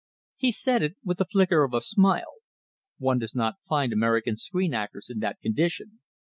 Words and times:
He 0.35 0.51
said 0.51 0.81
it 0.81 0.95
with 1.03 1.19
the 1.19 1.25
flicker 1.25 1.63
of 1.63 1.75
a 1.75 1.79
smile 1.79 2.33
"One 2.97 3.19
does 3.19 3.35
not 3.35 3.57
find 3.69 3.93
American 3.93 4.35
screen 4.35 4.73
actors 4.73 5.11
in 5.11 5.19
that 5.19 5.39
condition. 5.41 5.99